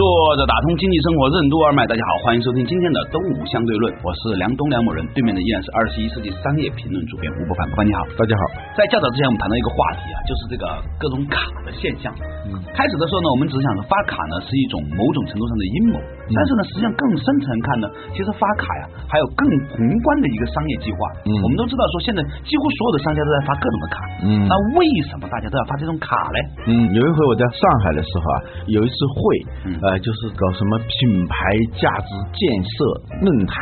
[0.00, 8.42] 坐着打通经济生活任督二脉，大家好，欢迎收听今天的东吴相对论，我是梁东梁某人，对面的依然是二十一世纪商业评论主编吴伯凡，伯凡你好，大家好。
[8.72, 10.64] 在较早之前，我们谈到一个话题啊，就是这个
[10.96, 12.08] 各种卡的现象。
[12.48, 16.00] 嗯，开始的时候呢，我们只是想着发卡呢是一种某种程度上的阴谋，
[16.32, 17.84] 但是呢，实际上更深层看呢，
[18.16, 20.96] 其实发卡呀还有更宏观的一个商业计划。
[21.28, 23.96] 嗯，我们都知道说现在几乎所有的商家都在发各种的卡。
[24.24, 26.38] 嗯，那为什么大家都要发这种卡嘞？
[26.72, 29.20] 嗯，有一回我在上海的时候啊，有一次会，
[29.76, 31.34] 呃，就是搞什么品牌
[31.74, 32.70] 价值建设
[33.26, 33.56] 论坛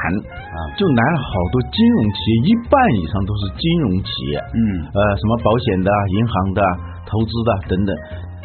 [0.52, 4.38] 啊，就来了好多金融企业，一半以上都是金融企业。
[4.52, 4.60] 嗯，
[4.92, 6.60] 呃，什么保险的、银行的、
[7.06, 7.94] 投资的等等。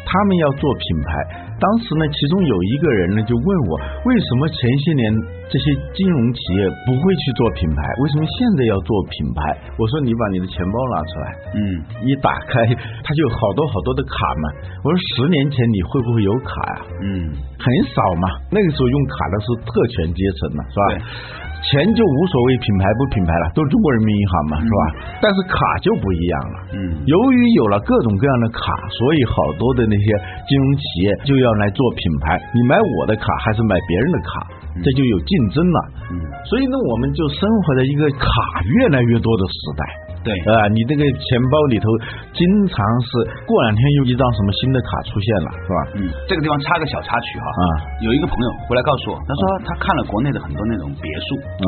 [0.06, 3.72] 他们要做品牌，当时呢，其中有一个人呢就问我，
[4.04, 5.04] 为什么前些年
[5.48, 9.40] 这些金融企业不会去做品牌，为什么现在要做品牌？
[9.78, 11.60] 我说你把你的钱包拿出来，嗯，
[12.02, 14.44] 一打开，它就有好多好多的卡嘛。
[14.82, 16.78] 我说十年前你会不会有卡呀？
[17.00, 20.84] 嗯，很少嘛，那个时候用卡的是特权阶层嘛，是吧？
[21.64, 24.82] 钱就无所谓品牌不品牌了，都是中国人民银行嘛，是吧？
[25.20, 26.56] 但是卡就不一样了。
[26.76, 28.60] 嗯，由于有了各种各样的卡，
[28.92, 30.06] 所以好多的那些
[30.44, 32.36] 金融企业就要来做品牌。
[32.52, 34.30] 你买我的卡还是买别人的卡，
[34.84, 35.78] 这就有竞争了。
[36.12, 38.28] 嗯，所以呢，我们就生活在一个卡
[38.80, 39.82] 越来越多的时代。
[40.24, 41.86] 对，啊，你这个钱包里头
[42.32, 43.08] 经常是
[43.44, 45.78] 过两天又一张什么新的卡出现了，是吧？
[46.00, 47.46] 嗯，这个地方插个小插曲哈。
[47.46, 47.64] 啊，
[48.00, 51.64] 有一个朋友回来告诉我，他说他看了国内的很多那种别墅，嗯，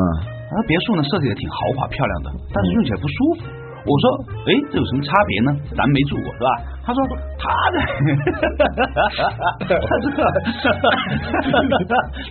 [0.49, 3.45] 啊别墅呢设计的挺豪华漂亮的，但是用起来不舒服。
[3.87, 4.05] 我说，
[4.49, 5.49] 哎，这有什么差别呢？
[5.77, 6.49] 咱没住过，是吧？
[6.87, 7.03] 他说，
[7.35, 7.83] 他在，
[9.59, 10.23] 他这个，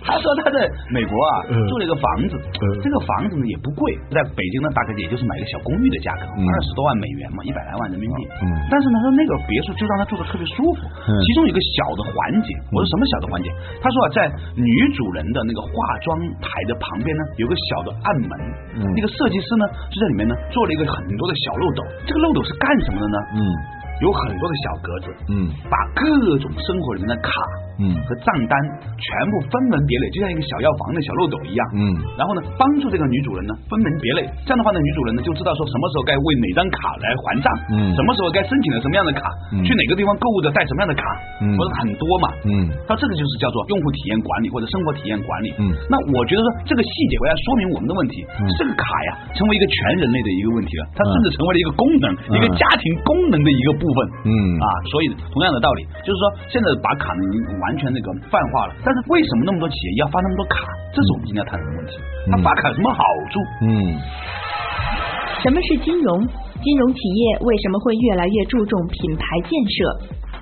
[0.01, 2.33] 他说他在美国啊住了一个房子，
[2.81, 8.25] 这个房子呢也不贵，在北京呢大概也就是买一个小公寓的价格，二十多万美元嘛，一百来万人民币。
[8.41, 13.53] 嗯，但是呢，说那个别墅就让他住的特别舒服，其中有一个小的环节，我说什么小的环节？
[13.77, 14.25] 他说啊，在
[14.57, 14.65] 女
[14.97, 15.69] 主人的那个化
[16.01, 18.33] 妆台的旁边呢，有个小的暗门，
[18.97, 21.37] 那个设计师呢就在里面呢做了一个很多的。
[21.37, 23.17] 小漏斗，这个漏斗是干什么的呢？
[23.35, 23.39] 嗯，
[24.01, 27.31] 有很多的小格子，嗯，把各种生活里面的卡。
[27.79, 28.53] 嗯，和账单
[28.97, 31.61] 全部分门别类，就像一个小药房的小漏斗一样。
[31.77, 41.03] 嗯，然后呢，帮助这个女主人呢分门别类，这样的话呢，女主人呢就知道说什么时候该为哪张卡来还账，嗯，什么时候该申请了什么样的卡，嗯去哪个地方购物的带什么样的卡，
[41.41, 42.49] 嗯，不是很多嘛，嗯，
[42.89, 45.53] 那这个就是叫做用户体验管理或者生活体验管理。
[45.61, 48.83] 嗯，那我觉得说这个细节我要说明我们的问题，嗯这个卡
[49.13, 53.97] 呀成为一个全人类的一个问题了，它甚至成为了一个功能，一个家庭功能的一个部分。
[54.25, 57.66] 嗯，啊，所以同样的道理，就是说现在把卡呢已经完。
[57.67, 60.63] 完全那个泛化了，但是为什么那么多企业要发那么多卡？
[60.95, 61.99] 这是我们今天要谈的问题。
[62.31, 63.35] 他发卡有什么好处？
[63.67, 63.67] 嗯，
[65.43, 66.23] 什么是金融？
[66.63, 69.75] 金融企业为什么会越来越注重品牌建设？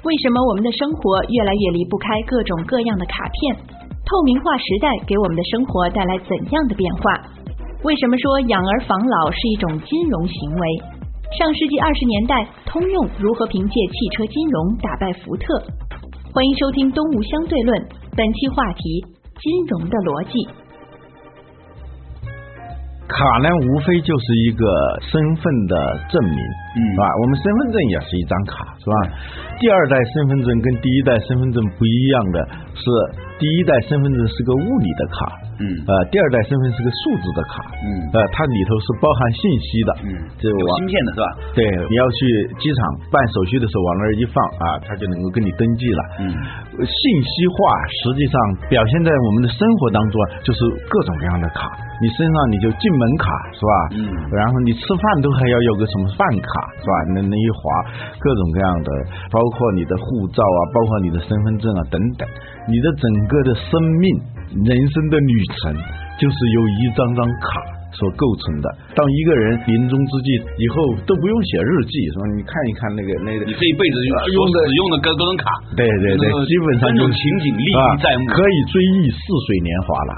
[0.05, 3.57] 为什么我们的生活越来越离不开各种各样的卡片？
[4.05, 7.09] 透明化时代给我们的生活带来怎样的变化？
[7.81, 10.61] 为什么说养儿防老是一种金融行为？
[11.37, 15.57] 上世纪二十年代，通用如何凭借汽车金融打败福特？
[16.35, 17.71] 欢迎收听《东吴相对论》，
[18.11, 18.99] 本期话题：
[19.39, 20.35] 金融的逻辑。
[23.07, 24.67] 卡呢，无非就是一个
[24.99, 26.35] 身份的证明，
[26.75, 27.07] 嗯，是吧？
[27.07, 28.95] 我们身份证也是一张卡，是吧？
[29.63, 32.37] 第二代身份证跟第一代身份证不一样的
[32.75, 32.83] 是，
[33.39, 35.44] 第一代身份证是个物理的卡。
[35.59, 41.27] 嗯，呃，第二代身份是个数字的卡，嗯，呃，它里头是包含信息的，嗯，这有芯片的是吧？
[41.55, 42.19] 对，你要去
[42.59, 42.79] 机场
[43.11, 46.01] 办手续的时候，往那儿一放啊，它就能够跟你登记了。
[46.19, 46.27] 嗯，
[46.83, 47.55] 信息化
[47.87, 48.35] 实际上
[48.67, 50.59] 表现在我们的生活当中，就是
[50.91, 53.73] 各种各样的卡，你身上你就进门卡是吧？
[53.95, 54.03] 嗯，
[54.35, 56.49] 然后你吃饭都还要有个什么饭卡
[56.79, 56.93] 是吧？
[57.15, 57.59] 那那一划
[58.19, 58.89] 各种各样的，
[59.31, 62.27] 包括你的护照啊，包括你的身份证啊等等，
[62.67, 64.35] 你的整个的生命。
[64.55, 65.75] 人生的旅程
[66.17, 67.59] 就是由一张张卡
[67.95, 68.67] 所构成的。
[68.93, 70.27] 当一个人临终之际
[70.59, 70.75] 以后
[71.07, 72.23] 都不用写日记，是吧？
[72.35, 80.11] 你看一看那个那个，你这一辈子用的使用的各 各种卡，对对对，基本上这种情景历历在目，可以追忆似水年华了。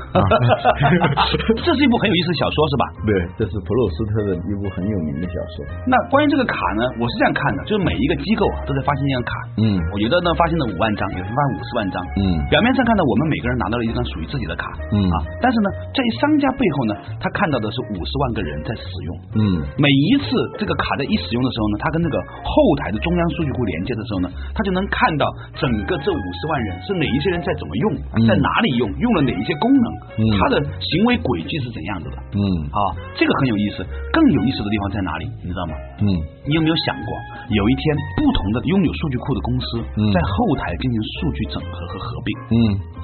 [1.63, 2.83] 这是一部很有意思的小说，是吧？
[3.06, 5.65] 对，这是普鲁斯特的一部很有名的小说。
[5.85, 9.31] 那关于这个卡呢，我是这样看的，就是每一个机构啊都在发行一张卡。
[9.62, 9.63] 嗯，
[9.94, 11.95] 我觉得呢，发行了五万张，有人发五十万张。
[12.18, 14.71] 嗯，表面上看到我们每个人拿到了一张属于自己的卡。
[14.91, 19.09] 嗯啊，但是呢，这一商家背后呢，他看到的是五十万个人在使用。
[19.39, 19.41] 嗯，
[19.77, 20.27] 每一次
[20.57, 25.25] 这个卡在一使用的时候呢，它跟那个后台的中央数据库连接的时候呢，它就能看到
[25.55, 27.85] 整个这五十万人是哪一些人在怎么用，
[28.27, 29.87] 在哪里用，用了哪一些功能，
[30.39, 32.17] 他的行为轨迹是怎样子的。
[32.33, 32.41] 嗯，
[32.71, 32.79] 啊，
[33.15, 33.85] 这个很有意思。
[34.11, 35.25] 更有意思的地方在哪里？
[35.43, 35.73] 你知道吗？
[36.01, 36.07] 嗯，
[36.45, 37.09] 你有没有想过，
[37.53, 37.83] 有一天
[38.17, 39.65] 不同的拥有数据库的公司
[40.09, 42.29] 在后台进行数据整合和合并？
[42.49, 42.57] 嗯，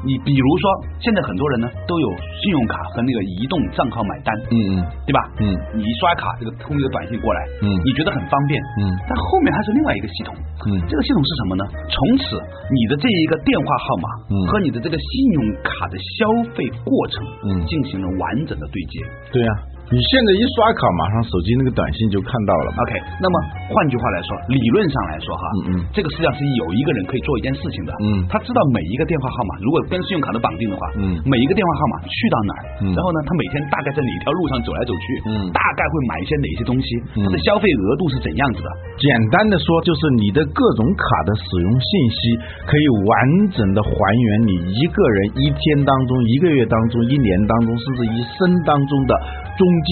[0.05, 0.63] 你比如说，
[0.99, 2.07] 现在很多人呢都有
[2.41, 5.19] 信用卡和那个移动账号买单，嗯嗯嗯，对吧？
[5.41, 10.35] 嗯，你一刷卡，这个通一个短信过来，嗯，你觉得很方便，嗯，但后面还是另外一个系统，
[10.69, 11.63] 嗯，这个系统是什么呢？
[11.89, 12.23] 从此
[12.69, 14.07] 你的这一个电话号码
[14.47, 15.07] 和你的这个信
[15.41, 19.01] 用卡的消费过程，嗯，进行了完整的对接，
[19.31, 19.51] 对呀。
[19.93, 22.73] 你现在一刷卡，马上手机那个短信就看到了。
[22.81, 23.35] OK，那么
[23.69, 36.87] 换句话来说，理论上来说哈，嗯嗯，这个实际上是有一个人可以做一件事情的，嗯，他知道每一个电话号码，如果跟信用卡的绑定的话，嗯，每一个电话号码去到哪儿，然后呢，他每天大概在哪条路上走来走去，嗯，大概会买一些哪些东西，
[37.21, 38.69] 他的消费额度是怎样子的？
[38.97, 42.17] 简单的说，就是你的各种卡的使用信息，
[42.65, 43.13] 可以完
[43.53, 49.13] 整的还原你一个人一天当中、一个月当中、一年当中，甚至一生当中的。
[49.57, 49.89] 踪迹，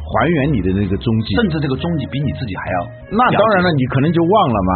[0.00, 2.78] 还原你的那个踪迹，甚至这个踪迹比你自己还要。
[3.12, 4.72] 那当然了，你可能就忘了嘛。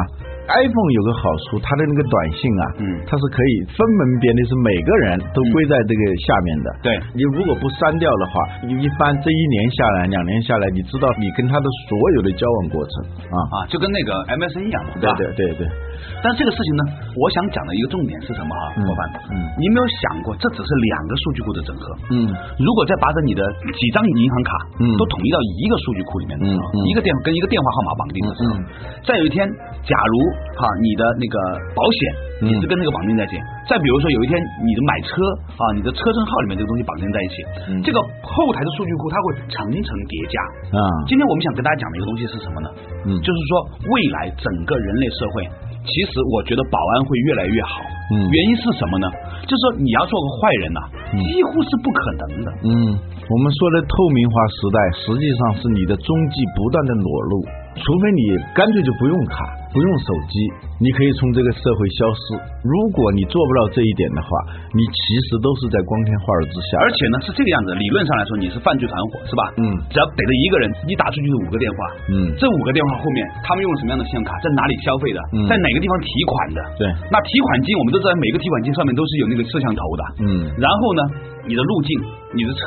[0.49, 6.67] iPhone 有个好处，它的那个短信啊，嗯，它是可以分门别类，是每个人都归在这个下面的。
[6.81, 8.33] 对，你如果不删掉的话，
[8.65, 12.93] 你一般这一年下来、两年下来，你知道你跟他的所有的交往过程
[13.29, 15.69] 啊啊，就跟那个 MSN 一样嘛，对对对对。
[16.23, 16.83] 但这个事情呢，
[17.15, 19.01] 我想讲的一个重点是什么啊，伙伴？
[19.31, 21.85] 嗯，你没有想过，这只是两个数据库的整合。
[22.11, 23.43] 嗯，如果再把着你的
[23.75, 24.51] 几张银行卡，
[24.81, 28.51] 嗯，都统一到一个数据库里面的时候，一个电跟一个电话号码绑定的时候，
[29.07, 29.47] 再有一天，
[29.83, 30.15] 假如
[30.59, 31.37] 哈，你的那个
[31.75, 33.37] 保险也是跟那个绑定在一起。
[33.69, 34.33] 再比如说，有一天
[34.65, 35.13] 你的买车
[35.61, 37.35] 啊，你的车证号里面这个东西绑定在一起，
[37.85, 40.37] 这个后台的数据库它会层层叠加
[40.73, 40.81] 啊。
[41.05, 42.69] 今天我们想跟大家讲的一个东西是什么呢？
[43.05, 43.51] 嗯，就是说
[43.93, 45.45] 未来整个人类社会，
[45.89, 47.81] 其实我觉得保安会越来越好。
[48.13, 49.07] 嗯，原因是什么呢？
[49.45, 50.81] 就是说你要做个坏人呐，
[51.25, 52.49] 几乎是不可能的。
[52.65, 57.35] 嗯，我们说的透明化时代，实际上是你的踪迹不断的裸露，
[57.79, 58.23] 除非你
[58.55, 59.47] 干脆就不用卡。
[59.69, 60.41] 不用手机，
[60.81, 62.41] 你可以从这个社会消失。
[62.65, 64.29] 如果你做不到这一点的话，
[64.73, 64.99] 你其
[65.29, 66.81] 实都是在光天化日之下。
[66.81, 67.77] 而且呢，是这个样子。
[67.77, 69.43] 理论上来说，你是犯罪团伙，是吧？
[69.61, 69.69] 嗯。
[69.93, 71.79] 只要逮着一个人，你打出去五个电话，
[72.09, 76.59] 嗯，这五个电话后面他们用了什么样的信用卡，在哪里消费的，在哪个地方提款的？
[76.81, 76.89] 对。
[77.13, 80.03] 那提款机我们都知道，每个提款机上面都是有那个摄像头的。
[80.25, 80.49] 嗯。
[80.57, 81.01] 然后呢，
[81.49, 81.91] 你的路径，
[82.37, 82.61] 你的车，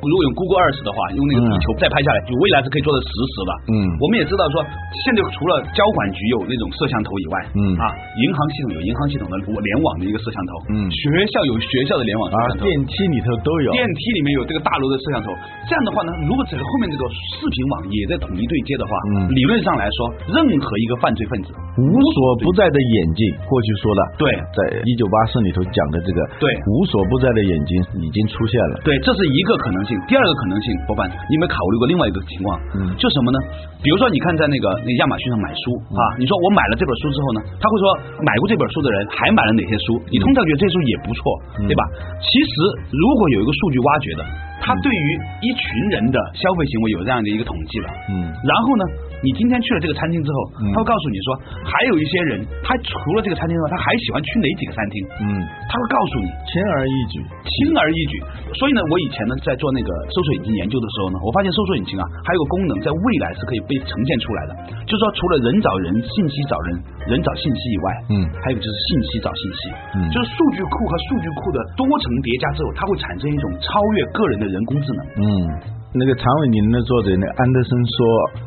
[0.00, 3.50] 如果用 Google Earth 的话，用那个地球再拍下来，就未来是可以做的实时的。
[3.72, 3.74] 嗯。
[4.00, 4.60] 我们也知道说，
[5.04, 6.44] 现在除了交管局有。
[6.52, 7.86] 那种摄像头以外，嗯啊，
[8.18, 15.30] 银行系统有银行系统的联网的一个摄像头，嗯，学校有学校的联网摄像头，电梯里头都有，电梯里面有这个大楼的摄像头。
[15.64, 27.70] 这样的话呢，如果整个后面这个视频网也在统一对接的话，嗯，理论上来说，任何一个犯罪分子无所不在的眼睛，过去说的，对，在一九八四里头讲的这个，对，无所不在的眼睛
[28.02, 29.98] 已经出现了，对，这是一个可能性。
[30.06, 32.46] 第二个可能性，伙伴，你有没有考虑过另外一个情况？
[32.76, 33.38] 嗯，就什么呢？
[33.82, 37.84] 比如说，你看在那个那亚马逊上买书啊，你说我买了这本书之后呢，他会说
[38.22, 39.98] 买过这本书的人还买了哪些书？
[40.10, 41.22] 你通常觉得这书也不错，
[41.66, 41.82] 对吧？
[42.20, 42.52] 其实
[42.90, 44.22] 如果有一个数据挖掘的，
[44.60, 45.06] 他对于
[45.42, 48.84] 一群人的消费行为有这样的一个统计了，嗯，然后呢？
[49.22, 50.38] 你今天去了这个餐厅之后，
[50.74, 51.26] 他会告诉你说，
[51.62, 54.94] 还有一些人，他除了这个餐厅之外，他还喜欢去哪几个餐厅？
[55.22, 55.26] 嗯，
[55.70, 58.14] 他会告诉你，轻而易举，轻而易举。
[58.58, 64.52] 所以呢，我以前呢在做那个搜索引擎研究的时候呢，我发现搜索引擎啊，还有个功能，在未来是可以被呈现出来的，
[64.90, 69.60] 就是说除了人找人、信息找人、人找信息以外，嗯，还有就是信息找信息，
[70.02, 75.81] 嗯，就是数据库和数据库的多层叠加之后，它会产生一种超越个人的人工智能，嗯。
[75.94, 77.96] 那个长尾宁的作者呢安德森说，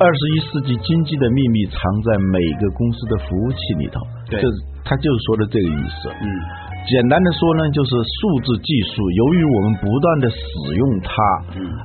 [0.01, 4.01] 二十一世纪经济的秘密藏在每个公司的服务器里头，
[4.33, 6.09] 就是他就是说的这个意思。
[6.09, 6.27] 嗯。
[6.85, 10.37] 简单的说呢，就是数字技术，由于我们不断的使
[10.77, 11.13] 用它，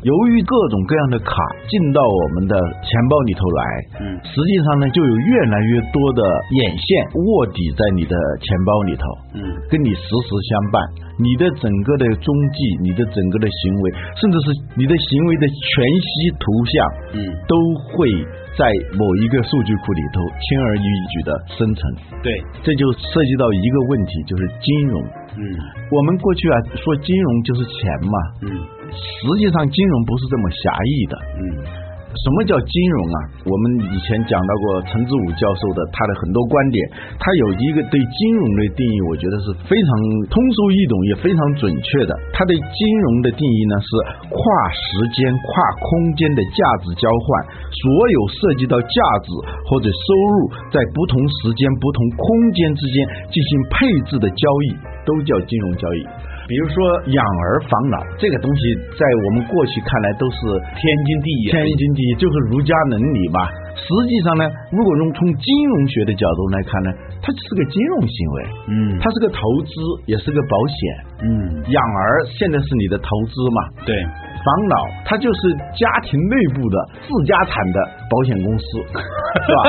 [0.05, 1.33] 由于各种各样的卡
[1.69, 2.52] 进到我们的
[2.85, 3.64] 钱包里头来，
[4.00, 6.21] 嗯实际上呢，就有越来越多的
[6.52, 8.12] 眼线卧底在你的
[8.45, 9.05] 钱包里头，
[9.40, 9.40] 嗯
[9.71, 11.10] 跟你时时相伴。
[11.21, 16.09] 你的整个的踪迹，你的整个的行为，甚至是你的行为的全息
[16.41, 16.75] 图像，
[17.12, 17.55] 嗯，都
[17.93, 18.09] 会
[18.57, 18.65] 在
[18.97, 21.81] 某一个数据库里头轻而易举的生成。
[22.23, 22.33] 对，
[22.65, 25.03] 这就涉及到一个问题，就是金融。
[25.37, 25.45] 嗯，
[25.93, 28.17] 我们过去啊说金融就是钱嘛。
[28.43, 28.49] 嗯，
[28.91, 31.15] 实际上金融不是这么狭义的。
[31.37, 31.80] 嗯。
[32.11, 33.17] 什么叫金融啊？
[33.47, 33.64] 我们
[33.95, 36.76] 以前讲到过陈志武教授的他的很多观点，
[37.23, 39.90] 他有一个对金融的定义，我觉得是非常
[40.26, 42.12] 通俗易懂，也非常准确的。
[42.35, 43.88] 他对金融的定义呢是
[44.26, 44.38] 跨
[44.75, 45.88] 时间、跨空
[46.19, 47.26] 间的价值交换，
[47.71, 49.31] 所有涉及到价值
[49.71, 50.37] 或者收入
[50.75, 52.97] 在不同时间、不同空间之间
[53.31, 53.76] 进行配
[54.11, 54.75] 置的交易，
[55.07, 56.02] 都叫金融交易。
[56.50, 56.75] 比如说
[57.14, 60.37] 养儿防老这个东西，在我们过去看来都是
[60.75, 63.47] 天经地义，天经地义就是儒家伦理嘛。
[63.78, 64.42] 实际上呢，
[64.75, 66.90] 如果用从金融学的角度来看呢，
[67.23, 69.71] 它是个金融行为，嗯，它是个投资，
[70.11, 70.76] 也是个保险，
[71.23, 73.95] 嗯，养儿现在是你的投资嘛，对，
[74.42, 74.76] 防老
[75.07, 76.76] 它就是家庭内部的
[77.07, 77.78] 自家产的
[78.11, 78.66] 保险公司，
[79.47, 79.62] 是吧？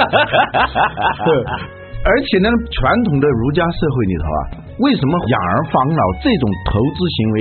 [2.03, 4.41] 而且呢，传统的儒家社会里头啊。
[4.81, 7.35] 为什么养儿防老这种投资行为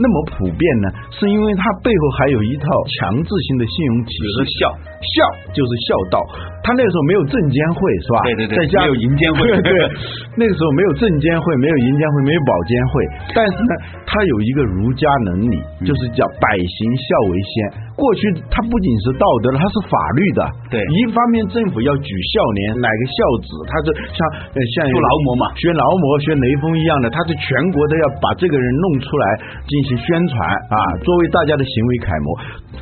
[0.00, 0.86] 那么普遍呢？
[1.12, 2.64] 是因为它背后还有一套
[2.98, 4.56] 强制性的信用体系。
[4.56, 4.72] 孝
[5.04, 5.14] 孝
[5.52, 6.16] 就是孝道。
[6.64, 8.16] 他那个时候没有证监会是吧？
[8.26, 9.40] 对对对，没有银监会。
[9.62, 9.72] 对，
[10.34, 12.92] 那个时候没有证监会，没有银监会，没有保监会。
[13.36, 13.72] 但是呢，
[14.06, 17.85] 他有一个儒家伦理，就是叫百行孝为先。
[17.96, 18.20] 过去
[18.52, 20.40] 它不仅是道德了，它是法律的。
[20.68, 24.20] 对，一方面政府要举孝廉，哪个孝子，他是像
[24.52, 29.24] 像学劳模嘛，学劳模，学雷锋一样的，他是全国都要把这个人弄出来
[29.64, 30.36] 进行宣传
[30.68, 32.28] 啊，作为大家的行为楷模。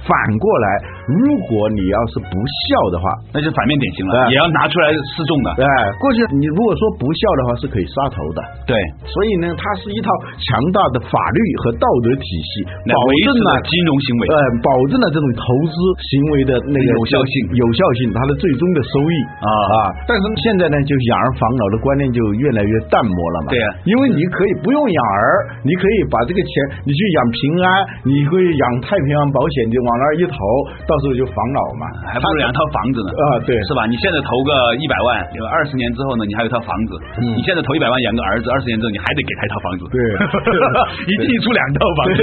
[0.04, 0.66] 反过来，
[1.06, 5.49] 如果你要是不孝的话，那就反面典型了，也要拿出来示众的。
[5.62, 5.68] 哎，
[6.02, 8.42] 过去你如果说不孝的话，是可以杀头的。
[8.66, 8.75] 对，
[9.06, 10.11] 所以呢，它是一套
[10.42, 15.75] 强大的法律和道德体系，保证了金融行为，呃，保证了这种投资
[16.12, 19.76] 行为的那个有效性，有效性，它的最终的收益啊啊！
[20.06, 23.49] 但是现在呢，就养儿防老的观念就越来越淡漠了嘛。
[23.49, 26.52] 对啊，因为你可以不用养儿，你可以把这个钱
[26.84, 27.66] 你去养平安，
[28.04, 29.88] 你可以养太平洋保险你往。
[29.94, 30.37] 那儿一投，
[30.90, 33.38] 到时候就防老嘛，还不如养套房子呢啊！
[33.46, 33.87] 对，是吧？
[33.87, 36.99] 你现在投个一百万，有二十年之后呢，你还有套房子。
[37.23, 39.87] 你现在投一百万养个儿子，二十年之后你还得给他一套房子。
[39.94, 39.99] 对，
[41.06, 42.18] 一进出两套房子。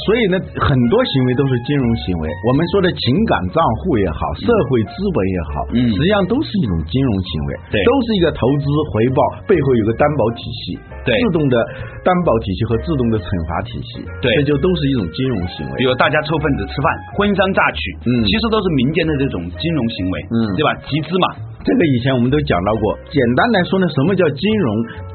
[0.00, 2.28] 所以呢，很多行为都是金融行为。
[2.44, 9.20] 我们说的情感账户也好，社会资本也好，嗯，实际上都是一种金融行为，对，都是一个投资回报
[9.50, 11.58] 背后有个担保体系，对，自动的
[12.06, 15.74] 担保体系和自动的惩罚体系，对，这就都是一种金融行为。
[15.74, 16.16] 比如大家。
[16.20, 20.68] 凑份子吃饭，婚丧嫁娶，嗯，其实都是民间的这种金融行为，嗯，对吧？
[20.84, 21.26] 集资嘛，
[21.62, 22.96] 这个以前我们都讲到过。
[23.12, 24.68] 简单来说呢，什么叫金融？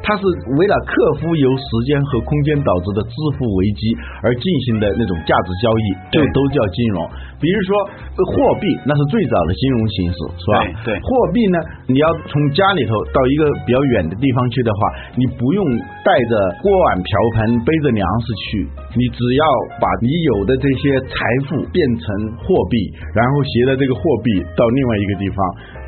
[0.04, 0.22] 它是
[0.62, 7.02] 为了克服由时间和空间导致的支付危机而进行的那种价值交易，就都叫金融。
[7.46, 7.70] 比如说
[8.34, 10.58] 货币，那是最早的金融形式，是吧？
[10.82, 10.98] 对。
[10.98, 14.80] 货币呢，你要从家里头到一个比较远的地方去的话，
[15.14, 15.62] 你不用
[16.02, 16.34] 带着
[16.66, 18.66] 锅碗瓢盆，背着粮食去，
[18.98, 19.46] 你只要
[19.78, 20.98] 把你有的这些。
[21.06, 22.08] 财富变成
[22.40, 22.78] 货币，
[23.14, 25.38] 然后携带这个货币到另外一个地方，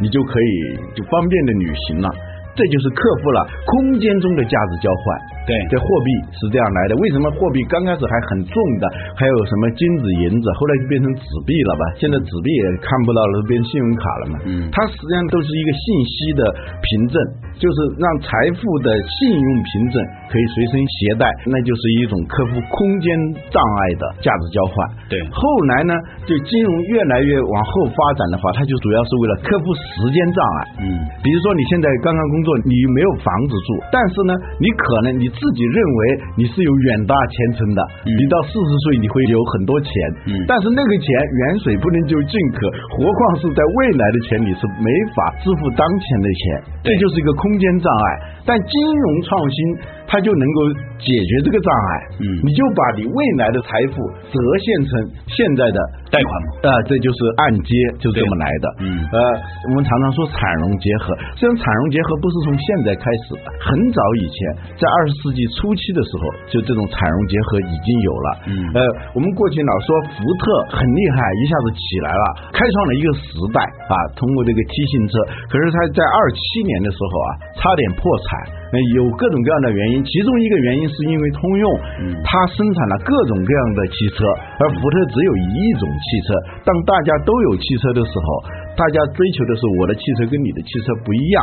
[0.01, 2.09] 你就可以就方便的旅行了。
[2.57, 5.05] 这就是克服了空间中的价值交换。
[5.45, 6.97] 对，这货币是这样来的。
[6.97, 8.83] 为什么货币刚开始还很重的？
[9.15, 11.83] 还有什么金子、银子，后来就变成纸币了吧？
[11.95, 14.35] 现在纸币也看不到了，变信用卡了嘛。
[14.43, 16.41] 嗯，它实际上都是一个信息的
[16.83, 17.15] 凭证，
[17.55, 18.27] 就是让财
[18.59, 19.95] 富的信用凭证
[20.27, 23.07] 可以随身携带，那就是一种克服空间
[23.47, 24.75] 障碍的价值交换。
[25.07, 25.39] 对，后
[25.71, 25.95] 来呢，
[26.27, 30.59] 就金融越来越往后发展的话，它就主要是为了克服时间障碍。
[30.83, 35.99] 嗯，比如说你现在刚刚工作，你没有房子住，但是呢，你可能你自己认为
[36.37, 39.91] 你是有远大前程的，你到四十岁你会有很多钱，
[40.47, 42.59] 但是那个钱远水不能救近渴，
[42.95, 46.43] 何况是在未来的钱你是没法支付当前的钱，
[46.83, 48.07] 这就是一个空间障碍。
[48.47, 49.57] 但金融创新
[50.07, 50.59] 它就能够
[50.97, 51.91] 解决这个障碍，
[52.23, 53.99] 嗯，你就把你未来的财富
[54.31, 54.89] 折现成
[55.27, 55.77] 现在的
[56.09, 59.17] 贷款嘛，啊，这就是按揭，就这么来的，嗯，呃，
[59.67, 64.37] 我们常常说产融结合，实际上产融结合不是从现在开始的，很早以前，
[64.79, 68.79] 在二十世纪初期的时候，就这种产融结合已经有了，嗯，呃，
[69.13, 72.23] 我们过去老说福特很厉害，一下子起来了，
[72.55, 73.59] 开创了一个时代
[73.91, 75.13] 啊，通过这个 T 型车，
[75.51, 78.65] 可是他在二七年的时候啊，差点破产。
[78.99, 81.65] 有各种各样的原因，其中一个原因是因为通用，
[82.23, 84.27] 它生产了各种各样的汽车，
[84.59, 86.27] 而福特只有一种汽车。
[86.65, 88.27] 当大家都有汽车的时候，
[88.77, 91.37] 大家追求的是我的汽车跟你的汽车不一样，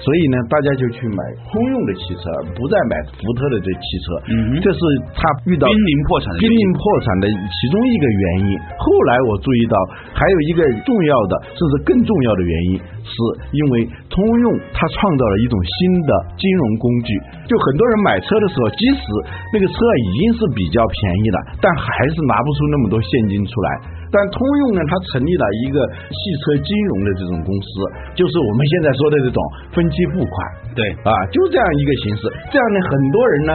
[0.00, 1.20] 所以呢，大家就去买
[1.52, 4.04] 通用的汽车，不再买福特的这汽车。
[4.32, 4.80] 嗯，这是
[5.12, 8.50] 他遇到濒临破产、濒临破产的其中一个原因。
[8.80, 9.76] 后来我注意到，
[10.16, 13.12] 还有一个重要的，甚至更重要的原因，是
[13.52, 17.12] 因为通用它创造了一种新的金融工具。
[17.44, 19.04] 就很多人买车的时候，即使
[19.52, 23.68] 那个车已经是比较便宜了，但还是拿不出那么多现金出来。
[24.10, 27.68] 但通用呢，它成立了一个汽车金融的这种公司，
[28.14, 29.38] 就是我们现在说的这种
[29.72, 30.34] 分期付款。
[30.74, 32.22] 对，啊，就这样一个形式。
[32.50, 33.52] 这样呢，很多人呢。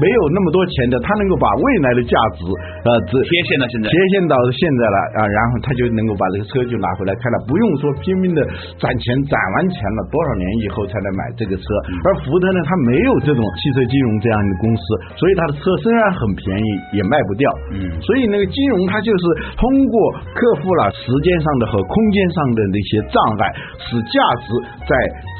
[0.00, 2.42] 没有那么多钱的，他能够把未来的价值
[2.84, 8.40] 呃，贴现到现在，贴现到现在了啊，然后他就能够把这个车就拿回来开了，不用说拼命的
[8.80, 11.64] 攒钱，攒完钱了多少年以后才能买这个车。
[12.04, 14.82] 而福特呢，它没有这种汽车金融这样的公司，
[15.16, 17.46] 所以它的车虽然很便宜，也卖不掉。
[17.76, 19.24] 嗯，所以那个金融它就是
[19.56, 19.94] 通过
[20.34, 23.42] 克服了时间上的和空间上的那些障碍，
[23.78, 24.48] 使价值
[24.88, 24.92] 在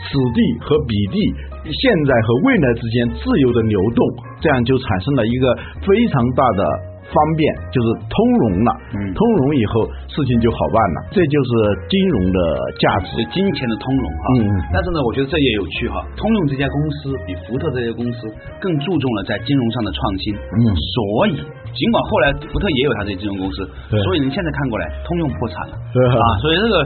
[0.06, 1.18] 此地和彼地。
[1.64, 4.00] 现在和未来之间自由的流动，
[4.40, 6.62] 这样就产生了一个非常大的
[7.08, 8.70] 方便，就是通融了。
[8.92, 11.50] 嗯，通融以后事情就好办了，这就是
[11.88, 12.38] 金融的
[12.80, 14.24] 价值，金钱的通融哈。
[14.36, 16.04] 嗯，但是呢，我觉得这也有趣哈。
[16.16, 18.28] 通用这家公司比福特这些公司
[18.60, 20.34] 更注重了在金融上的创新。
[20.36, 21.32] 嗯，所以
[21.72, 25.74] 尽管后来福特也有他的金融公司，所以你现在看过来，通用破产了。
[25.92, 26.76] 对啊，所以这个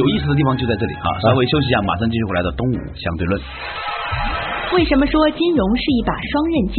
[0.00, 1.12] 有意思的地方就在这里哈。
[1.20, 3.40] 稍微休息一下，马上继续回来的东吴相对论。
[4.72, 6.76] 为什么说金融是一把双刃剑？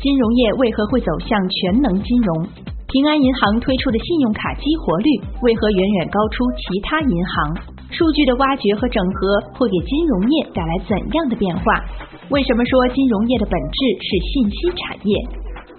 [0.00, 2.48] 金融业为何会走向全能金融？
[2.88, 5.08] 平安银行推出的信用卡激活率
[5.42, 7.54] 为何远远高出其他银行？
[7.90, 11.84] 数据的挖掘和整合会给金融业带来怎样的变化？
[12.30, 15.14] 为什么说金融业的本质是信息产业？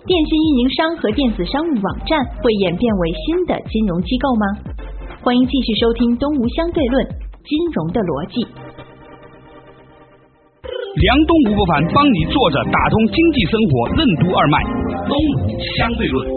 [0.06, 4.46] 电信运营商和电子商务网站会演变为新的金融机构吗？
[5.22, 7.06] 欢迎继续收听《东吴相对论：
[7.44, 8.46] 金融的逻辑》。
[10.92, 14.60] 梁东吴不凡帮你坐着打通经济生活任督二脉，
[15.08, 16.28] 东吴相对论。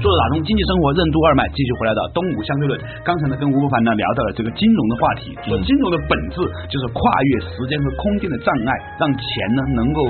[0.00, 2.80] 坐着打通经济生活任督二脉，继续回来的东吴相对论。
[3.04, 6.40] 刚才呢，跟吴不凡呢聊到了这个金融的话题，说金融的本质
[6.72, 9.20] 就是跨越时间和空间的障碍，让钱
[9.52, 10.08] 呢能够。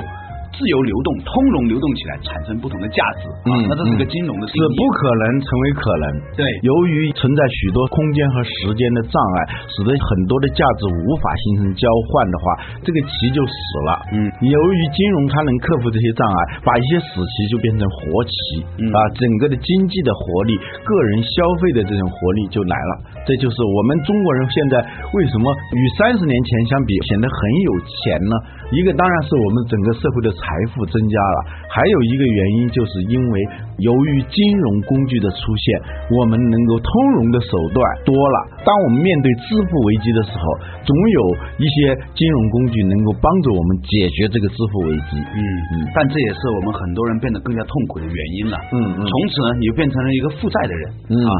[0.53, 3.29] 自由流动、通融流动起来，产生不同的价值。
[3.49, 6.05] 嗯，那这是个金融的，是不可能成为可能。
[6.37, 9.37] 对，由于存在许多空间和时间的障碍，
[9.69, 12.45] 使得很多的价值无法形成交换的话，
[12.81, 13.89] 这个棋就死了。
[14.13, 18.33] 嗯，由于金融它能克服这些障碍，把一些死棋就变成活棋。
[18.81, 22.91] 嗯啊，整个的经济的活力、个人消费的这种活力就来了。
[23.27, 24.79] 这就是我们中国人现在
[25.13, 28.33] 为什么与三十年前相比显得很有钱呢？
[28.71, 31.37] 一个当然是我们整个社会的财富增加了，
[31.73, 33.35] 还有一个原因就是因为
[33.81, 35.65] 由于金融工具的出现，
[36.13, 38.37] 我们能够通融的手段多了。
[38.61, 40.43] 当我们面对支付危机的时候，
[40.85, 41.21] 总有
[41.57, 45.17] 一些金融工具能够帮助我们解决这个支付危机。
[45.17, 45.41] 嗯
[45.73, 48.57] 嗯，但这也是我们很多人变得更加痛苦的原因了。
[48.71, 50.83] 嗯嗯，从此呢，你就变成了一个负债的人。
[51.09, 51.31] 嗯啊，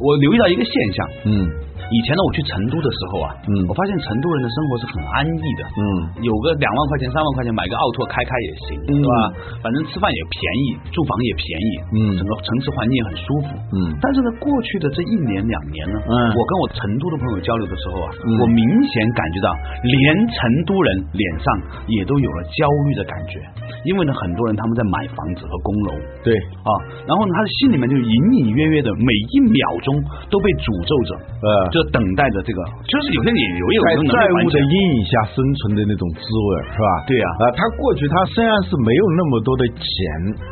[0.00, 1.08] 我留意到一个现象。
[1.26, 1.65] 嗯。
[1.90, 5.82] 以前呢，我去成都的时候啊，嗯，我发现成都人的生活是很安逸的，嗯，
[6.24, 9.14] 有个两万块钱、三万块钱买个奥拓开开也行，是吧？
[9.62, 13.94] 反正吃饭也便宜，住房也便宜，嗯，整个城市环境也很舒服，嗯。
[14.02, 19.48] 但是呢，过去的这一年两年呢，嗯，我跟我成都的朋友交流的时候啊，我明显感觉到，
[19.86, 20.36] 连成
[20.66, 21.46] 都人脸上
[21.86, 23.38] 也都有了焦虑的感觉，
[23.86, 25.90] 因为呢，很多人他们在买房子和供楼，
[26.26, 26.34] 对，
[26.66, 26.70] 啊，
[27.06, 29.94] 然后呢，他的心里面就隐隐约约的每一秒钟
[30.30, 31.14] 都被诅咒着，
[31.46, 31.65] 呃。
[31.72, 36.88] 就等待着这个，就是有些你有有在债务的阴影下生存的那种滋味，是吧？
[37.06, 39.84] 对呀，啊，他过去他虽然是没有那么多的钱，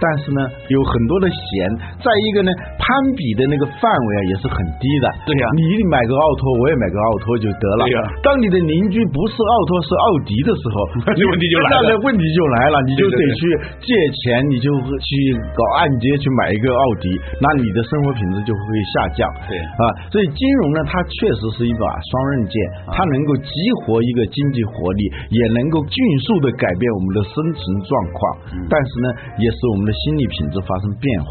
[0.00, 0.40] 但是呢，
[0.72, 1.46] 有很多的闲。
[2.02, 2.50] 再一个呢，
[2.80, 5.06] 攀比的那个范围啊也是很低的。
[5.28, 7.86] 对呀，你买个奥拓，我也买个奥拓就得了。
[7.86, 10.76] 对呀，当你的邻居不是奥拓是奥迪的时候，
[11.14, 11.76] 这问题就来了。
[11.88, 13.40] 那问题就来了，你就得去
[13.86, 13.88] 借
[14.26, 15.08] 钱，你就去
[15.54, 17.06] 搞按揭去买一个奥迪，
[17.38, 18.60] 那你的生活品质就会
[18.98, 19.22] 下降。
[19.46, 21.03] 对啊，所以金融呢，它。
[21.08, 22.54] 确实是一把双刃剑，
[22.88, 28.18] 它能够激活一个经济活力，也能够迅速的改变我们的生存状况。
[28.68, 29.06] 但是呢，
[29.38, 31.30] 也使我们的心理品质发生变化。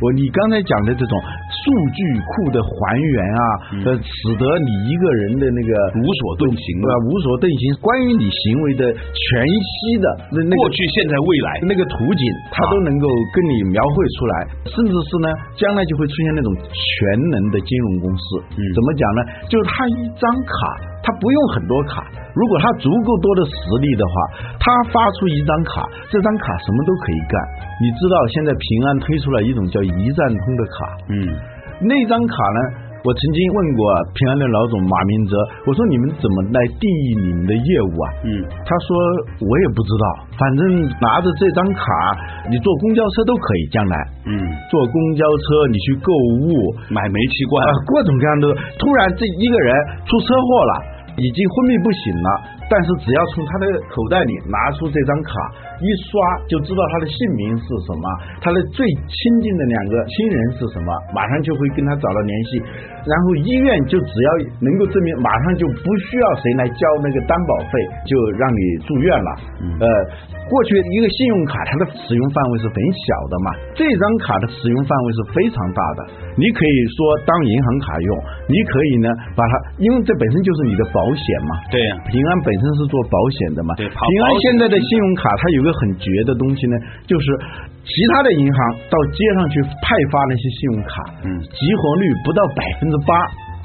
[0.00, 1.14] 我你刚才讲的这种
[1.50, 1.62] 数
[1.94, 3.42] 据库的还原啊，
[3.84, 6.92] 呃，使得你一个人的那个无所遁形，对吧？
[7.08, 14.34] 无所遁形，关于你行为的全息的那那过去、现在、未来那个图景，它都能够跟你描绘出来，
[14.68, 16.94] 甚至是呢，将来就会出现那种全
[17.30, 18.24] 能的金融公司。
[18.54, 19.20] 嗯，怎么讲呢？
[19.48, 20.54] 就是他一张卡，
[21.02, 22.02] 他不用很多卡。
[22.34, 24.14] 如果他足够多的实力的话，
[24.58, 27.34] 他发出一张卡，这张卡什么都可以干。
[27.80, 31.14] 你知道现在平安推出了一种叫一站通的卡，嗯，
[31.86, 32.60] 那张卡呢，
[33.04, 33.84] 我曾经问过
[34.16, 35.36] 平安的老总马明哲，
[35.68, 38.06] 我说你们怎么来定义你们的业务啊？
[38.24, 38.88] 嗯，他说
[39.44, 40.04] 我也不知道，
[40.40, 41.84] 反正拿着这张卡，
[42.48, 44.32] 你坐公交车都可以，将来，嗯，
[44.72, 46.08] 坐公交车你去购
[46.48, 47.60] 物、买煤气罐，
[47.92, 48.48] 各种各样的。
[48.80, 49.76] 突然这一个人
[50.08, 50.72] 出车祸了，
[51.20, 52.28] 已经昏迷不醒了。
[52.70, 55.30] 但是只要从他的口袋里拿出这张卡
[55.80, 56.12] 一刷，
[56.48, 58.04] 就知道他的姓名是什么，
[58.40, 62.62] 他的最亲近的两个亲人是什么，马上就会跟他找到联系。
[63.04, 64.30] 然后医院就只要
[64.64, 67.76] 能够证明，马上就不需要谁来交那个担保费，
[68.08, 69.30] 就让你住院了。
[69.84, 69.84] 呃，
[70.48, 76.00] 过去一个信用卡它的使用范围是很小的嘛，这张卡的使用范围是非常大的。
[76.40, 76.96] 你可以说
[77.28, 78.10] 当银行卡用，
[78.48, 81.52] 你可以呢把它，因为这本身就是你的保险嘛。
[81.70, 82.53] 对呀，平安本。
[82.54, 83.74] 本身是做保险的嘛？
[83.74, 87.26] 对，平安现在的信用卡，它有个很绝的东西呢，就是
[87.82, 90.94] 其他的银行到街上去派发那些信用卡，
[91.26, 93.10] 嗯，激活率不到百分之八，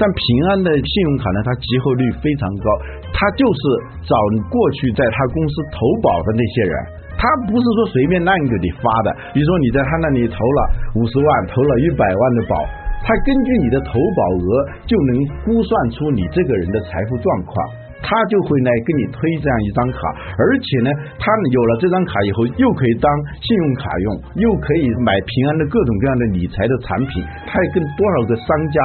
[0.01, 2.67] 但平安的信用卡呢，它激活率非常高。
[3.13, 3.61] 它就是
[4.09, 4.17] 找
[4.49, 6.73] 过去在他公司投保的那些人，
[7.13, 9.13] 他不是说随便乱给你发的。
[9.37, 10.59] 比如说你在他那里投了
[10.97, 12.55] 五十万，投了一百万的保，
[13.05, 14.47] 他根据你的投保额
[14.87, 15.11] 就能
[15.45, 17.53] 估算出你这个人的财富状况。
[18.01, 19.99] 他就会来给你推这样一张卡，
[20.39, 23.05] 而且呢，他有了这张卡以后，又可以当
[23.43, 24.07] 信用卡用，
[24.39, 28.77] 又可以买平安的各种各样的理财的产品，他也跟多少个商家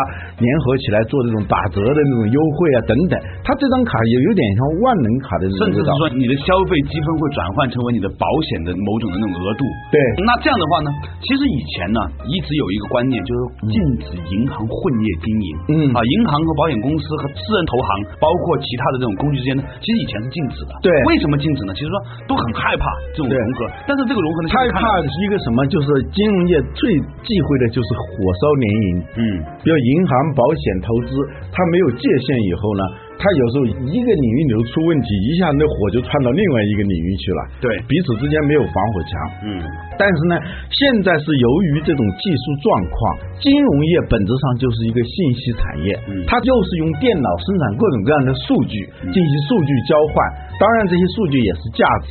[0.42, 3.14] 联合起来做这种打折的那种优惠啊等等。
[3.46, 9.62] 他这张卡也有点像万能卡的，甚至是说你的消费积分会转换成为你的保险的某种的那种额度。
[9.94, 9.96] 对，
[10.26, 10.90] 那这样的话呢，
[11.22, 15.48] 其实以前呢一直有一个观念，就是禁止银行混业经营。
[15.70, 19.03] 嗯啊，银行和保险公司和私人投行，包括其他的。
[19.04, 20.72] 这种工具之间呢，其实以前是禁止的。
[20.80, 21.76] 对，为什么禁止呢？
[21.76, 25.60] 其实说都很害怕这种融合，但是这个融合呢，害怕一个什么？
[25.68, 26.80] 就是金融业最
[27.20, 28.88] 忌讳的就是火烧连营。
[29.20, 29.20] 嗯，
[29.60, 31.12] 比如银行、保险投资，
[31.52, 32.82] 它没有界限以后呢？
[33.16, 37.40] 他有时候一个领域里头出问题，一下那火就窜到另外一个领域去了。
[37.60, 39.10] 对，彼此之间没有防火墙。
[39.48, 39.62] 嗯，
[39.96, 40.34] 但是呢，
[40.68, 42.96] 现在是由于这种技术状况，
[43.40, 48.76] 金融业本质上就是一个信息产业，嗯它就是用电脑生产各种各样的数据
[49.08, 50.14] 进行数据交换，
[50.60, 52.08] 当然这些数据也是价值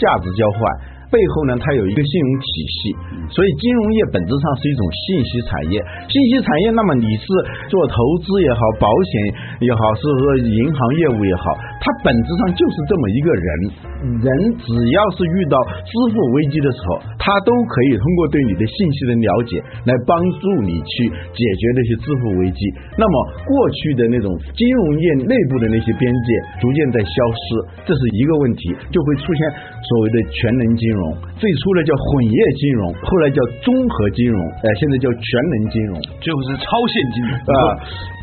[0.00, 0.60] 价值交换。
[1.10, 2.96] 背后呢，它有一个信用体系，
[3.30, 5.78] 所以金融业本质上是一种信息产业。
[6.10, 7.26] 信息产业，那么你是
[7.70, 7.94] 做投
[8.26, 9.12] 资也好，保险
[9.62, 11.44] 也好，是说银行业务也好，
[11.86, 13.48] 它本质上就是这么一个人。
[14.26, 15.54] 人只要是遇到
[15.86, 22.60] 支付危机的时候，他都可以通过对你的信息的了解，来帮助你去解决那些支付危机。
[22.98, 23.14] 那么
[23.46, 27.46] 过去的那种金融业内部的那些边界逐渐在消失，
[27.86, 29.40] 这是一个问题，就会出现
[29.78, 31.02] 所谓的全能金融。
[31.38, 37.58] 最初呢叫混业金融，后来叫综合金融，哎，现在叫全能金融，最后是超现金融啊。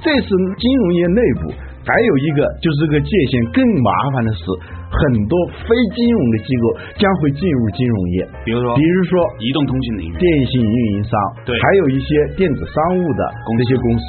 [0.03, 4.41] 这是金融业内部，还有一个就是这个界限更麻烦的是，
[4.87, 5.35] 很多
[5.67, 6.63] 非金融的机构
[6.95, 11.11] 将会进入金融业，比如说，比如说移动通信领域、电信运营商，
[11.45, 13.21] 对，还有一些电子商务的
[13.57, 14.03] 这些公司。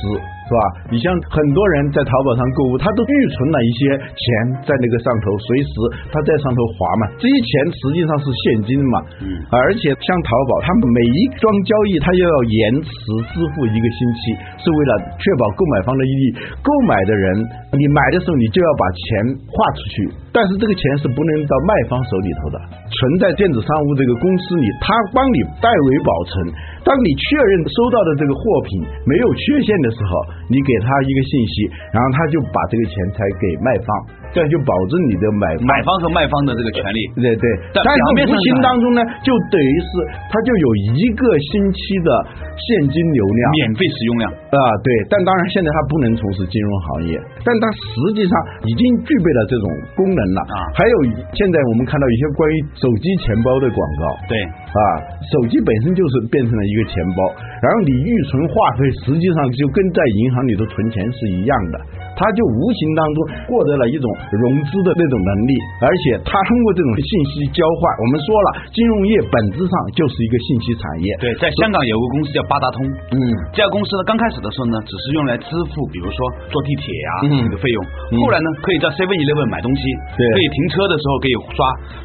[0.45, 0.61] 是吧？
[0.93, 4.25] 你像很多人在淘宝上购物，他都预存了一些钱
[4.69, 5.73] 在那个上头，随时
[6.13, 7.09] 他在上头划嘛。
[7.17, 8.95] 这些钱实际上是现金嘛。
[9.25, 9.41] 嗯。
[9.49, 12.93] 而且像淘宝，他们每一桩交易，他又要延迟
[13.33, 14.21] 支付一个星期，
[14.61, 16.25] 是为了确保购买方的利益。
[16.61, 17.25] 购买的人，
[17.73, 19.05] 你买的时候你就要把钱
[19.49, 19.97] 划出去，
[20.29, 22.57] 但是这个钱是不能到卖方手里头的，
[22.93, 26.53] 存在电子商务这个公司里，他帮你代为保存。
[26.85, 30.11] 当你确认收到的这个货品没有缺陷的时候，
[30.49, 31.55] 你给他一个信息，
[31.93, 33.89] 然后他就把这个钱财给卖方。
[34.35, 37.47] 这样就保证你的买买方和卖方的这个权利，对对。
[37.71, 39.87] 但是无形当中呢，就等于是
[40.27, 42.11] 他就有一个星期的
[42.59, 44.91] 现金流量，免费使用量啊，对。
[45.07, 47.15] 但当然现在他不能从事金融行业，
[47.47, 48.35] 但他实际上
[48.67, 50.67] 已经具备了这种功能了啊。
[50.75, 50.97] 还有
[51.31, 54.83] 现在我们看到一些关于手机钱包的广告，对啊，
[55.31, 57.23] 手机本身就是变成了一个钱包，
[57.63, 61.81] 然后你预存话费，实际上就跟在银行银行里头存钱是一样的，
[62.17, 64.07] 他就无形当中获得了一种。
[64.35, 71.09] 融资的那种能力，而且他通过这种信息交换，我们说了，金融业本质上就是一个信息产业。
[71.23, 72.83] 对，在香港有个公司叫八达通，
[73.15, 73.19] 嗯，
[73.55, 76.19] 这家公司呢刚开始的时候呢，只是用来支付，比如说
[76.51, 77.11] 坐地铁呀
[77.47, 77.79] 这个费用，
[78.21, 79.83] 后来呢可以在 Seven Eleven 买东西，
[80.19, 81.59] 对，可以停车的时候可以刷，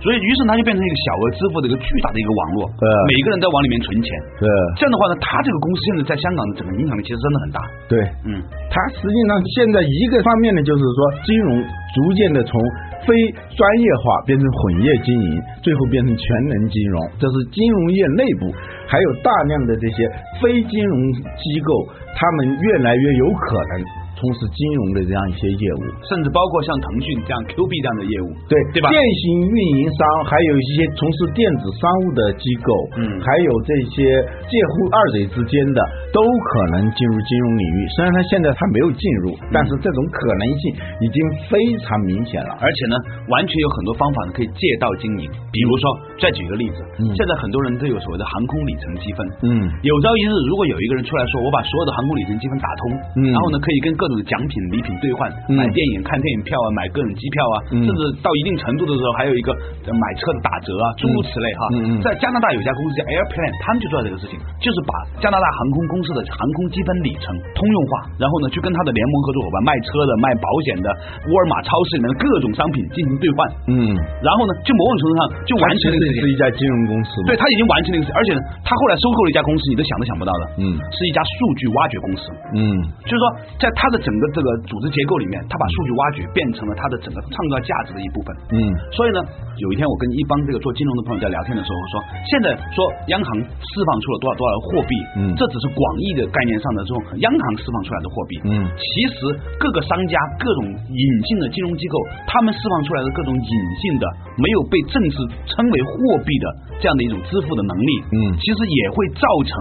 [0.06, 4.46] 所以于是它就变成一个小额支付的一个巨大的一个网络，对，每个人在往里面存钱，对，
[4.78, 7.58] 这样的话呢，他这个公司现在在香港的整个影响力其实真的很大。
[7.90, 7.94] 对，
[8.30, 8.30] 嗯，
[8.70, 11.62] 他实际上现在已一个方面呢，就是说金融
[11.94, 12.56] 逐渐的从
[13.04, 13.12] 非
[13.52, 18.48] 专业化变成混业经营，最后变成全能金融，这是金融业内部
[18.88, 20.08] 还有大量的这些
[20.42, 23.99] 非金融机构，他们越来越有可能。
[24.20, 28.92] 从事金融的这样一些业务，甚至包括像腾讯这样 Q 币这样的业务，对对吧？
[28.92, 34.20] 电信运营商，还有一些从事电子商务的机构，嗯，还有这些
[34.52, 35.80] 介乎二者之间的，
[36.12, 37.88] 都可能进入金融领域。
[37.96, 42.60] 虽然它现在还没有进入，但是这种可能性已经非常明显了。
[42.60, 42.96] 而且呢，
[43.32, 45.32] 完全有很多方法呢可以借道经营。
[45.56, 45.84] 比如说，
[46.20, 46.84] 再举一个例子，
[47.16, 52.82] 现在很多人都有所谓的航空里程积分，嗯，有朝一日如果有一个人出来说，我把所有的航空里程积分打通，
[53.24, 59.54] 嗯，然后呢可以跟各种奖品礼品兑换，买电影看电影票啊，买各种机票啊，甚至到一定程度的时候，还有一个
[59.86, 61.62] 买车的打折啊，诸如此类哈。
[62.02, 70.88] 在加拿大有家公司叫 Airplane，他们就做这个事情，就是把加拿大航空公司的航空积分里程通用化，然后呢去跟他的联盟合作伙伴卖车的、卖保险的、
[71.30, 73.38] 沃尔玛超市里面的各种商品进行兑换。
[73.70, 73.94] 嗯，
[74.24, 82.24] 然后呢，就某种程度上就完成了这是一家金融公司，对他已经完成了一个事，而且呢，他后来收购了一家公司，你都想都想不到的，嗯，是一家数据挖掘公司。
[82.56, 82.60] 嗯，
[83.06, 83.24] 就是说
[83.60, 84.30] 在他的整个。
[84.30, 88.30] 这个组织结构里面，他把数据挖掘变成了他的整个创造价值的一部分。
[88.54, 89.20] 嗯，所以呢，
[89.58, 91.94] 有一天我跟一帮这个做金融的朋友在聊天的时候，说
[92.30, 92.78] 现在说
[93.10, 98.32] 央行释放出了多少多少货币，嗯，这只是广义的概念上的这种央行释放出来的货币。
[98.54, 98.86] 嗯，其
[99.18, 101.98] 实各个商家、各种隐性的金融机构，
[102.30, 104.06] 他们释放出来的各种隐性的
[104.38, 105.18] 没有被正式
[105.50, 106.46] 称为货币的
[106.78, 109.52] 这样的一种支付的能力，嗯，其实也会造成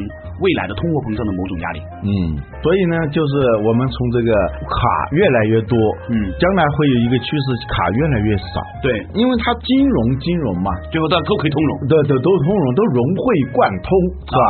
[0.44, 1.80] 未来的通货膨胀的某种压力。
[2.04, 4.27] 嗯，所以呢，就是我们从这个。
[4.66, 4.78] 卡
[5.12, 5.76] 越来越多，
[6.10, 8.60] 嗯，将来会有一个趋势，卡越来越少。
[8.82, 13.90] 对，因为它金融金融嘛，最后它都可以通融，对对，都通融，都融会贯通，
[14.26, 14.44] 是吧？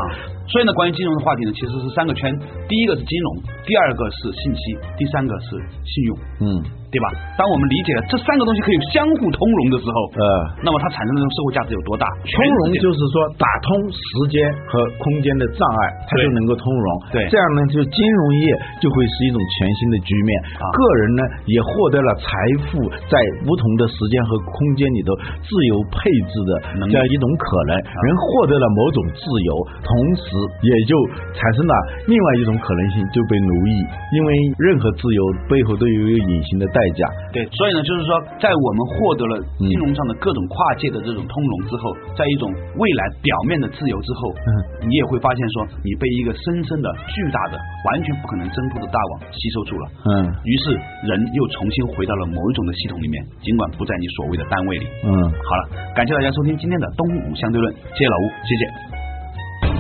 [0.49, 2.33] 所以呢，关于金融的话题呢，其实是三个圈，
[2.69, 3.37] 第一个是金融，
[3.67, 6.19] 第二个是信息，第三个是信用。
[6.41, 6.78] 嗯。
[6.89, 7.07] 对吧？
[7.37, 10.25] 当我们理解了这三个东西可以相互通融的时候，呃，
[10.65, 12.09] 那么它产生的这种社会价值有多大？
[12.25, 16.87] 通融就是说打通时间和空间的障碍，它就能够通融。
[17.13, 18.45] 对，这样呢，就金融业
[18.81, 20.31] 就会是一种全新的局面。
[20.57, 22.27] 个人呢，也获得了财
[22.67, 25.13] 富在不同的时间和空间里头
[25.45, 26.51] 自由配置的
[26.89, 27.77] 这样一种可能。
[27.77, 29.53] 人获得了某种自由，
[29.85, 30.25] 同时
[30.65, 30.93] 也就
[31.37, 31.75] 产生了
[32.09, 33.77] 另外一种可能性，就被奴役。
[34.17, 35.23] 因为任何自由
[35.53, 36.89] 背后都有一个隐形的代。
[36.97, 37.05] 价。
[37.31, 42.49] 对，所以呢，就是说，在我们获得了金融上的各种跨界的这种通融之后，在一种
[42.81, 47.61] 未来表面的自由之后，嗯，你也会发现说，你被一个深深的、巨大的、
[47.93, 50.73] 完全不可能挣脱的大网吸收住了，嗯，于是
[51.05, 55.63] 人又重新回到了某一种的系统里面，尽管不在你所谓的单位里，嗯，好了，
[55.95, 58.63] 感谢大家收听今天的东吴相对论，谢谢老吴，谢谢，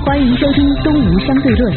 [0.05, 1.73] 欢迎收听东吴相对论，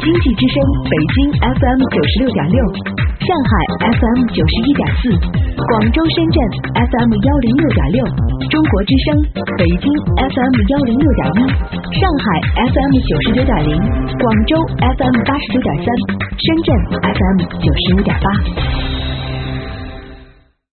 [0.00, 0.56] 经济之声，
[0.88, 3.09] 北京 FM 九十六点六。
[3.30, 3.52] 上海
[3.94, 5.08] FM 九十一点四，
[5.54, 6.42] 广州、深圳
[6.74, 8.04] FM 幺零六点六，
[8.50, 9.22] 中国之声
[9.56, 9.86] 北京
[10.18, 11.38] FM 幺零六点一，
[11.94, 12.26] 上海
[12.66, 13.78] FM 九十九点零，
[14.18, 15.86] 广州 FM 八十九点三，
[16.42, 16.74] 深圳
[17.06, 18.89] FM 九十五点八。